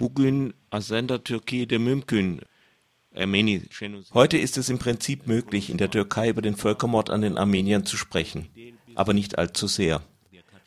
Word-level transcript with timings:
Bugün 0.00 0.54
Asenda 0.70 1.24
Türkiye'de 1.24 1.78
mümkün. 1.78 2.40
Heute 4.14 4.38
ist 4.38 4.56
es 4.56 4.68
im 4.68 4.78
Prinzip 4.78 5.26
möglich, 5.26 5.70
in 5.70 5.78
der 5.78 5.90
Türkei 5.90 6.28
über 6.28 6.40
den 6.40 6.54
Völkermord 6.54 7.10
an 7.10 7.22
den 7.22 7.36
Armeniern 7.36 7.84
zu 7.84 7.96
sprechen, 7.96 8.46
aber 8.94 9.12
nicht 9.12 9.38
allzu 9.38 9.66
sehr. 9.66 10.02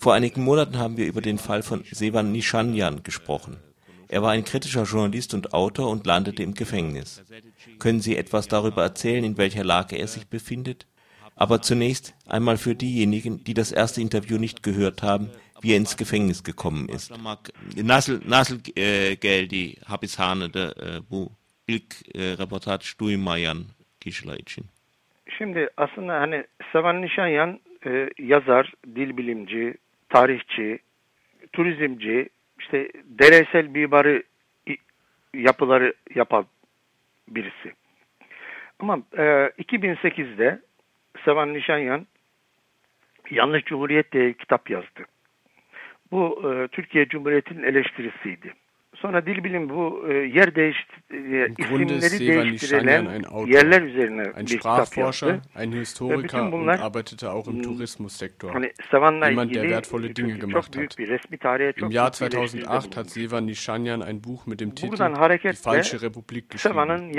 Vor 0.00 0.14
einigen 0.14 0.44
Monaten 0.44 0.78
haben 0.78 0.96
wir 0.96 1.06
über 1.06 1.20
den 1.20 1.36
Fall 1.36 1.62
von 1.62 1.84
Sevan 1.92 2.32
Nishanyan 2.32 3.02
gesprochen. 3.02 3.58
Er 4.08 4.22
war 4.22 4.30
ein 4.30 4.44
kritischer 4.44 4.84
Journalist 4.84 5.34
und 5.34 5.52
Autor 5.52 5.90
und 5.90 6.06
landete 6.06 6.42
im 6.42 6.54
Gefängnis. 6.54 7.22
Können 7.78 8.00
Sie 8.00 8.16
etwas 8.16 8.48
darüber 8.48 8.82
erzählen, 8.82 9.24
in 9.24 9.36
welcher 9.36 9.62
Lage 9.62 9.96
er 9.96 10.08
sich 10.08 10.28
befindet? 10.28 10.86
Aber 11.36 11.60
zunächst 11.60 12.14
einmal 12.26 12.56
für 12.56 12.74
diejenigen, 12.74 13.44
die 13.44 13.54
das 13.54 13.72
erste 13.72 14.00
Interview 14.00 14.38
nicht 14.38 14.62
gehört 14.62 15.02
haben, 15.02 15.30
wie 15.62 15.72
er 15.72 15.76
ins 15.76 15.96
Gefängnis 15.96 16.42
gekommen 16.44 16.88
ist. 16.88 17.12
Nasıl 17.76 18.30
nasıl 18.30 18.58
e, 18.76 19.14
geldi 19.14 19.74
hapishanede 19.86 20.60
e, 20.60 20.86
bu 21.10 21.28
ilk 21.68 21.94
e, 22.14 22.20
röportaj 22.20 22.98
duymayan 23.00 23.58
kişiler 24.00 24.36
için? 24.36 24.64
Şimdi 25.38 25.68
aslında 25.76 26.20
hani 26.20 26.44
Sevan 26.72 27.02
Nişanyan 27.02 27.60
e, 27.86 28.10
yazar, 28.18 28.72
dil 28.86 29.16
bilimci, 29.16 29.74
tarihçi, 30.08 30.78
turizmci, 31.52 32.28
işte 32.60 32.90
deresel 33.04 33.66
mimarı 33.66 34.22
yapıları 35.34 35.94
yapan 36.14 36.46
birisi. 37.28 37.72
Ama 38.78 38.98
e, 39.16 39.22
2008'de 39.58 40.60
Sevan 41.24 41.54
Nişanyan 41.54 42.06
Yanlış 43.30 43.64
Cumhuriyet 43.64 44.12
diye 44.12 44.32
kitap 44.32 44.70
yazdı. 44.70 45.06
Bu 46.12 46.42
e, 46.44 46.68
Türkiye 46.68 47.08
Cumhuriyeti'nin 47.08 47.62
eleştirisiydi. 47.62 48.54
Sonra 48.96 49.26
dil 49.26 49.44
bilim 49.44 49.68
bu 49.68 50.04
e, 50.08 50.14
yer 50.14 50.54
değiş 50.54 50.86
e, 51.10 51.16
isimleri 51.58 52.18
değiştirilen 52.18 53.22
yerler 53.46 53.82
üzerine 53.82 54.22
ein 54.22 54.46
bir 54.46 54.58
Sprachforscher, 54.58 55.40
ein 55.54 55.72
Historiker 55.72 56.40
und 56.40 56.68
arbeitete 56.68 57.28
auch 57.28 57.48
im 57.48 57.62
Tourismussektor. 57.62 58.52
Hani 58.52 58.72
Jemand, 58.92 59.54
der 59.54 59.62
wertvolle 59.62 60.16
Dinge 60.16 60.38
gemacht 60.38 60.76
hat. 60.76 60.98
Im 61.76 61.90
Jahr 61.90 62.12
2008 62.12 62.96
hat 62.96 63.10
Sevan 63.10 63.46
Nishanyan 63.46 64.02
ein 64.02 64.20
Buch 64.20 64.46
mit 64.46 64.60
dem 64.60 64.74
Titel 64.74 64.96
Die 64.96 65.52
falsche 65.52 66.02
Republik 66.02 66.50
geschrieben. 66.50 67.12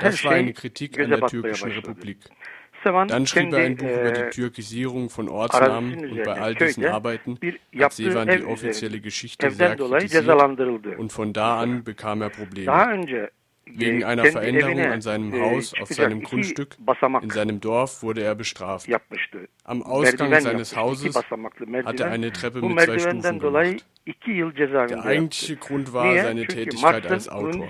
Das 0.00 0.24
war 0.24 0.32
eine 0.32 0.52
Kritik 0.52 0.98
an 0.98 1.10
der 1.10 1.20
türkischen 1.26 1.70
Republik. 1.70 2.18
Dann 2.82 3.26
schrieb 3.26 3.52
er 3.52 3.58
ein 3.64 3.76
Buch 3.76 3.86
über 3.88 4.12
die 4.12 4.30
Türkisierung 4.30 5.10
von 5.10 5.28
Ortsnamen 5.28 6.10
und 6.10 6.22
bei 6.24 6.40
all 6.40 6.54
diesen 6.54 6.86
Arbeiten 6.86 7.38
hat 7.78 7.92
Sevan 7.92 8.28
die 8.28 8.44
offizielle 8.44 9.00
Geschichte 9.00 9.50
sehr 9.50 9.76
kritisiert 9.76 10.98
und 10.98 11.12
von 11.12 11.32
da 11.32 11.60
an 11.60 11.84
bekam 11.84 12.22
er 12.22 12.30
Probleme. 12.30 12.66
Wegen 13.72 14.02
einer 14.04 14.24
Veränderung 14.26 14.80
an 14.80 15.00
seinem 15.00 15.32
Haus 15.40 15.74
auf 15.80 15.88
seinem 15.90 16.22
Grundstück 16.22 16.76
in 17.22 17.30
seinem 17.30 17.60
Dorf 17.60 18.02
wurde 18.02 18.22
er 18.22 18.34
bestraft. 18.34 18.88
Am 19.64 19.82
Ausgang 19.82 20.40
seines 20.40 20.74
Hauses 20.74 21.14
hat 21.84 22.00
er 22.00 22.10
eine 22.10 22.32
Treppe 22.32 22.62
mit 22.62 22.80
zwei 22.80 22.98
Stufen 22.98 23.38
gemacht. 23.38 23.86
Der 24.88 25.04
eigentliche 25.04 25.56
Grund 25.56 25.92
war 25.92 26.16
seine 26.18 26.46
Tätigkeit 26.46 27.06
als 27.06 27.28
Autor. 27.28 27.68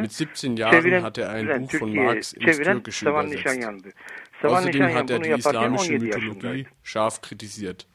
Mit 0.00 0.12
17 0.12 0.56
Jahren 0.56 1.02
hat 1.02 1.18
er 1.18 1.30
ein 1.30 1.52
Buch 1.52 1.70
von 1.72 1.92
Marx 1.94 2.32
ins 2.32 2.60
Türkische 2.60 3.06
übersetzt. 3.08 3.66
Außerdem 4.42 4.94
hat 4.94 5.10
er 5.10 5.18
die 5.18 5.30
islamische 5.30 5.98
Mythologie 5.98 6.66
scharf 6.82 7.20
kritisiert. 7.20 7.86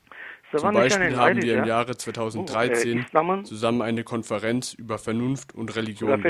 Zum 0.58 0.74
Beispiel 0.74 1.16
haben 1.16 1.42
wir 1.42 1.60
im 1.60 1.66
Jahre 1.66 1.96
2013 1.96 3.06
zusammen 3.46 3.82
eine 3.82 4.04
Konferenz 4.04 4.74
über 4.74 4.98
Vernunft 4.98 5.56
und 5.56 5.74
Religion 5.76 6.22
gemacht. 6.22 6.26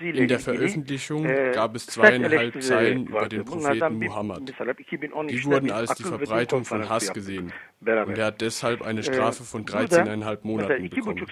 In 0.00 0.28
der 0.28 0.38
Veröffentlichung 0.38 1.24
gab 1.52 1.74
es 1.74 1.86
zweieinhalb 1.86 2.62
Zeilen 2.62 3.06
über 3.08 3.28
den 3.28 3.44
Propheten 3.44 3.98
Muhammad. 3.98 4.48
Die 4.48 5.44
wurden 5.44 5.72
als 5.72 5.94
die 5.94 6.04
Verbreitung 6.04 6.64
von 6.64 6.88
Hass 6.88 7.12
gesehen. 7.12 7.52
Und 7.80 8.16
er 8.18 8.26
hat 8.26 8.40
deshalb 8.40 8.82
eine 8.82 9.02
Strafe 9.02 9.42
von 9.42 9.64
13,5 9.64 10.38
Monaten 10.42 10.88
bekommen. 10.88 11.26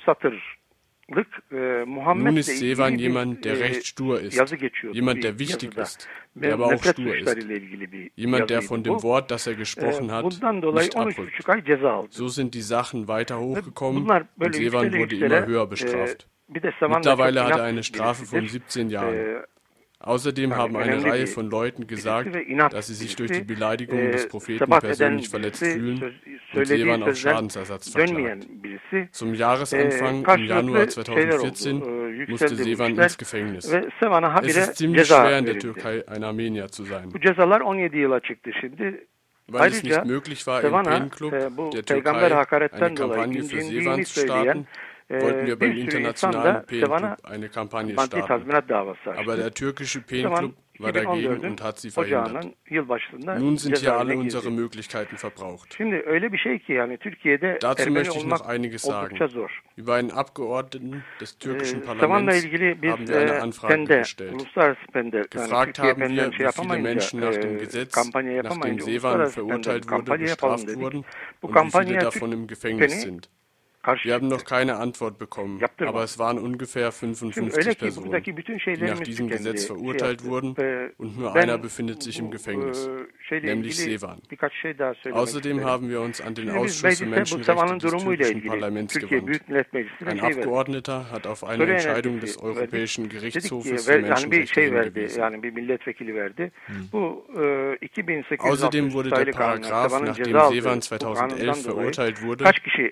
Nun 1.09 2.37
ist 2.37 2.59
Sevan 2.59 2.99
jemand, 2.99 3.45
der 3.45 3.61
recht 3.61 3.87
stur 3.87 4.21
ist, 4.21 4.43
jemand, 4.93 5.23
der 5.23 5.39
wichtig 5.39 5.77
ist, 5.77 6.09
der 6.35 6.55
aber 6.55 6.67
auch 6.67 6.83
stur 6.83 7.17
ist, 7.17 7.37
jemand, 8.17 8.51
der 8.51 8.63
von 8.63 8.83
dem 8.83 9.01
Wort, 9.05 9.31
das 9.31 9.47
er 9.47 9.55
gesprochen 9.55 10.11
hat, 10.11 10.25
nicht 10.25 10.97
abrückt. 10.97 11.45
So 12.11 12.27
sind 12.27 12.55
die 12.55 12.63
Sachen 12.63 13.07
weiter 13.07 13.39
hochgekommen 13.39 14.11
und 14.11 14.55
Sevan 14.55 14.93
wurde 14.93 15.17
immer 15.17 15.47
höher 15.47 15.67
bestraft. 15.67 16.29
Mittlerweile 16.49 17.45
hat 17.45 17.57
er 17.59 17.65
eine 17.65 17.85
Strafe 17.85 18.25
von 18.27 18.47
17 18.47 18.91
Jahren. 18.91 19.45
Außerdem 20.07 20.55
haben 20.55 20.77
eine 20.77 21.03
Reihe 21.03 21.27
von 21.27 21.51
Leuten 21.51 21.89
gesagt, 21.89 22.31
dass 22.71 22.87
sie 22.87 22.95
sich 22.95 23.17
durch 23.17 23.33
die 23.33 23.43
Beleidigung 23.43 24.13
des 24.13 24.29
Propheten 24.29 24.71
persönlich 24.71 25.29
verletzt 25.29 25.65
fühlen 25.65 26.15
und 26.55 26.65
Sevan 26.65 27.03
auf 27.03 27.17
Schadensersatz 27.17 27.91
verklagt. 27.91 28.47
Zum 29.11 29.35
Jahresanfang 29.35 30.25
im 30.25 30.45
Januar 30.45 30.87
2014 30.87 31.83
musste 32.29 32.55
Sevan 32.55 32.97
ins 32.97 33.19
Gefängnis. 33.19 33.65
Es 33.67 34.57
ist 34.57 34.77
ziemlich 34.77 35.09
schwer 35.09 35.39
in 35.41 35.47
der 35.47 35.59
Türkei 35.59 36.07
ein 36.07 36.23
Armenier 36.23 36.69
zu 36.69 36.85
sein. 36.85 37.13
Weil 39.49 39.71
es 39.73 39.83
nicht 39.83 40.05
möglich 40.05 40.47
war, 40.47 40.63
im 40.63 40.83
Pen 40.85 41.11
Club 41.11 41.33
der 41.73 41.85
Türkei 41.85 42.47
eine 42.71 42.95
Kampagne 42.95 43.43
für 43.43 43.61
Sevan 43.61 44.05
zu 44.05 44.21
starten, 44.21 44.69
wollten 45.09 45.47
wir 45.47 45.57
beim 45.59 45.73
internationalen 45.73 46.67
PN-Club 46.67 47.17
eine 47.25 47.49
Kampagne 47.49 47.95
starten. 47.99 48.51
Aber 49.17 49.37
der 49.37 49.53
türkische 49.53 50.01
PN-Club 50.01 50.55
war 50.79 50.93
dagegen 50.93 51.41
und 51.41 51.63
hat 51.63 51.79
sie 51.79 51.91
verhindert. 51.91 52.55
Nun 53.39 53.57
sind 53.57 53.79
hier 53.79 53.97
alle 53.97 54.17
unsere 54.17 54.51
Möglichkeiten 54.51 55.17
verbraucht. 55.17 55.79
Dazu 57.61 57.91
möchte 57.91 58.19
ich 58.19 58.27
noch 58.27 58.43
einiges 58.43 58.83
sagen. 58.83 59.19
Über 59.77 59.95
einen 59.95 60.11
Abgeordneten 60.11 61.03
des 61.21 61.39
türkischen 61.39 61.81
Parlaments 61.83 62.45
haben 62.45 63.09
wir 63.09 63.19
eine 63.19 63.41
Anfrage 63.43 63.85
gestellt. 63.87 64.47
Gefragt 65.31 65.79
haben 65.79 66.01
wir, 66.11 66.31
wie 66.33 66.53
viele 66.53 66.79
Menschen 66.79 67.21
nach 67.21 67.37
dem 67.37 67.59
Gesetz, 67.59 67.95
nachdem 67.97 68.81
Sevan 68.81 69.27
verurteilt 69.29 69.91
wurde, 69.91 70.19
bestraft 70.19 70.75
wurden 70.77 71.05
und 71.41 71.55
wie 71.55 71.71
viele 71.71 71.99
davon 71.99 72.33
im 72.33 72.47
Gefängnis 72.47 73.01
sind. 73.03 73.31
Wir 74.03 74.15
haben 74.15 74.29
noch 74.29 74.45
keine 74.45 74.77
Antwort 74.77 75.19
bekommen, 75.19 75.63
aber 75.79 76.03
es 76.03 76.19
waren 76.19 76.39
ungefähr 76.39 76.91
55 76.91 77.79
Personen, 77.79 78.23
die 78.23 78.77
nach 78.83 79.01
diesem 79.01 79.29
Gesetz 79.29 79.67
verurteilt 79.67 80.25
wurden 80.25 80.57
und 80.99 81.19
nur 81.19 81.35
einer 81.35 81.59
befindet 81.59 82.03
sich 82.03 82.19
im 82.19 82.31
Gefängnis, 82.31 82.89
nämlich 83.31 83.77
Sevan. 83.77 84.21
Außerdem 85.13 85.65
haben 85.65 85.89
wir 85.89 86.01
uns 86.01 86.21
an 86.21 86.35
den 86.35 86.51
Ausschuss 86.51 86.99
für 86.99 87.07
Menschenrechte 87.07 87.77
des 87.79 87.93
türkischen 88.03 88.45
Parlaments 88.45 88.95
gewandt. 88.95 89.41
Ein 90.05 90.21
Abgeordneter 90.21 91.11
hat 91.11 91.27
auf 91.27 91.45
eine 91.45 91.67
Entscheidung 91.67 92.21
des 92.21 92.39
Europäischen 92.39 93.09
Gerichtshofes 93.09 93.87
für 93.87 94.01
Menschenrechte 94.01 94.61
hingewiesen. 94.63 95.23
Außerdem 98.39 98.93
wurde 98.93 99.11
der 99.11 99.27
Paragraph, 99.27 100.01
nachdem 100.03 100.41
Sevan 100.51 100.83
2011 100.83 101.63
verurteilt 101.63 102.23
wurde, 102.23 102.45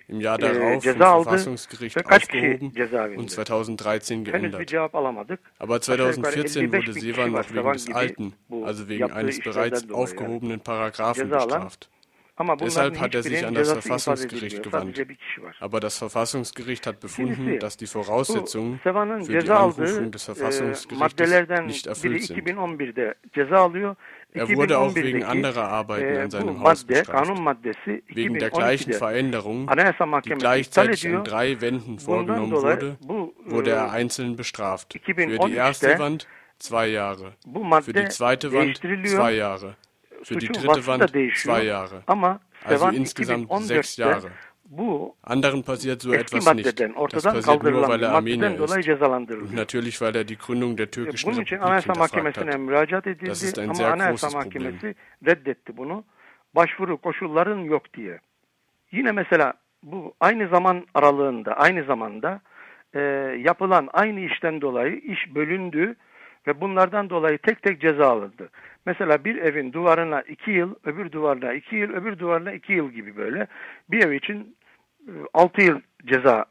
im 0.09 0.21
Jahr 0.21 0.39
darauf 0.39 0.84
vom 0.85 0.99
Verfassungsgericht 0.99 2.07
aufgehoben 2.07 2.73
und 3.17 3.31
2013 3.31 4.25
geändert. 4.25 4.73
Aber 5.59 5.81
2014 5.81 6.73
wurde 6.73 6.93
Sevan 6.93 7.33
noch 7.33 7.51
wegen 7.51 7.73
des 7.73 7.93
alten, 7.93 8.35
also 8.65 8.89
wegen 8.89 9.11
eines 9.11 9.41
bereits 9.41 9.91
aufgehobenen 9.91 10.61
Paragraphen 10.61 11.29
bestraft. 11.29 11.91
Deshalb 12.61 12.99
hat 12.99 13.15
er 13.15 13.23
sich 13.23 13.47
an 13.47 13.55
das 13.55 13.71
Verfassungsgericht 13.71 14.63
gewandt. 14.63 15.01
Aber 15.61 15.79
das 15.79 15.99
Verfassungsgericht 15.99 16.85
hat 16.87 16.99
befunden, 16.99 17.61
dass 17.61 17.77
die 17.77 17.87
Voraussetzungen 17.87 18.81
für 18.81 19.39
die 19.39 19.51
Anrufung 19.51 20.11
des 20.11 20.25
Verfassungsgerichtes 20.25 21.61
nicht 21.67 21.87
erfüllt 21.87 22.25
sind. 22.25 22.49
Er 24.37 24.49
wurde 24.49 24.79
auch 24.79 24.95
wegen 24.97 25.23
anderer 25.23 25.69
Arbeiten 25.69 26.17
an 26.17 26.31
seinem 26.31 26.59
Haus 26.61 26.83
bestraft. 26.85 27.31
Wegen 28.09 28.35
der 28.35 28.51
gleichen 28.51 28.93
Veränderung, 28.93 29.71
die 30.25 30.31
gleichzeitig 30.31 31.05
in 31.05 31.23
drei 31.23 31.61
Wänden 31.61 32.01
vorgenommen 32.01 32.51
wurde, 32.51 32.99
wurde 33.45 33.71
er 33.71 33.93
einzeln 33.93 34.35
bestraft. 34.35 34.99
Für 35.05 35.15
die 35.15 35.55
erste 35.55 36.01
Wand 36.01 36.27
zwei 36.59 36.89
Jahre, 36.89 37.35
für 37.83 37.93
die 37.93 38.09
zweite 38.09 38.53
Wand 38.53 38.81
zwei 39.07 39.35
Jahre, 39.35 39.77
die 40.31 40.49
dritte 40.49 40.87
Wand 40.87 41.11
zwei 41.37 41.63
Jahre. 41.65 42.03
Also 42.65 42.89
insgesamt 42.89 43.53
sechs 43.65 43.97
Jahre. 43.97 44.31
Anderen 45.23 45.63
passiert 45.63 46.01
so 46.01 46.13
etwas 46.13 46.55
nicht. 46.55 46.81
Das 47.13 47.23
passiert 47.23 47.63
nur, 47.63 47.89
weil 47.89 48.03
er 48.03 48.13
Armenier 48.13 48.55
ist. 48.55 48.77
Und 49.31 49.55
natürlich, 49.55 50.01
weil 50.01 50.17
er 50.17 50.25
die 50.25 50.39
Gründung 50.39 50.77
der 50.77 50.91
türkischen 50.91 51.31
Republik 51.31 51.49
hinterfragt 51.49 52.37
hat. 52.37 52.47
Das 53.29 53.43
ist 53.43 53.59
ein 53.59 53.75
sehr 53.75 53.97
großes 53.97 54.35
Problem. 54.35 56.05
Başvuru 56.55 56.97
koşulların 56.97 57.59
yok 57.59 57.95
diye. 57.95 58.21
Yine 58.93 59.13
mesela 59.13 59.55
bu 59.83 60.15
aynı 60.21 60.49
zaman 60.49 60.87
aralığında, 60.95 61.53
aynı 61.53 61.85
zamanda 61.85 62.41
e, 62.95 63.01
yapılan 63.45 63.89
aynı 63.93 64.21
işten 64.21 64.61
dolayı 64.61 64.97
iş 64.97 65.35
bölündü 65.35 65.97
ve 66.47 66.61
bunlardan 66.61 67.11
dolayı 67.11 67.39
tek 67.39 67.63
tek 67.63 67.81
ceza 67.81 68.07
alındı. 68.07 68.51
Mesela 68.87 69.25
bir 69.25 69.37
evin 69.37 69.73
duvarına 69.73 70.23
iki 70.23 70.51
yıl, 70.51 70.75
öbür 70.85 71.13
duvarına 71.13 71.53
iki 71.53 71.77
yıl, 71.77 71.91
öbür 71.91 72.19
duvarına 72.19 72.53
iki 72.53 72.73
yıl 72.73 72.91
gibi 72.91 73.17
böyle 73.17 73.47
bir 73.91 74.05
ev 74.05 74.13
için 74.13 74.57
e, 75.09 75.13
altı 75.35 75.63
yıl 75.63 75.81
ceza 76.07 76.45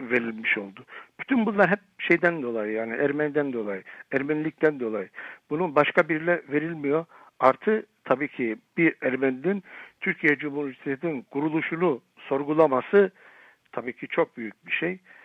verilmiş 0.00 0.58
oldu. 0.58 0.84
Bütün 1.20 1.46
bunlar 1.46 1.70
hep 1.70 1.80
şeyden 1.98 2.42
dolayı 2.42 2.72
yani 2.72 2.92
Ermeniden 2.92 3.52
dolayı, 3.52 3.82
Ermenilikten 4.12 4.80
dolayı. 4.80 5.08
Bunun 5.50 5.74
başka 5.74 6.08
birine 6.08 6.40
verilmiyor. 6.48 7.04
Artı 7.40 7.86
tabii 8.04 8.28
ki 8.28 8.56
bir 8.76 8.94
Ermeninin 9.02 9.62
Türkiye 10.00 10.38
Cumhuriyeti'nin 10.38 11.22
kuruluşunu 11.22 12.00
sorgulaması 12.18 13.10
tabii 13.72 13.92
ki 13.92 14.08
çok 14.08 14.36
büyük 14.36 14.66
bir 14.66 14.72
şey. 14.72 14.98